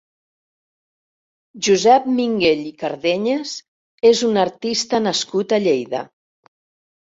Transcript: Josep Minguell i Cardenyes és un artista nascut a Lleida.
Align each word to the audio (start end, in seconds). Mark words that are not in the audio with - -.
Josep 1.67 2.07
Minguell 2.15 2.65
i 2.71 2.73
Cardenyes 2.81 3.53
és 4.15 4.27
un 4.33 4.43
artista 4.49 5.05
nascut 5.07 5.59
a 5.61 5.65
Lleida. 5.69 6.07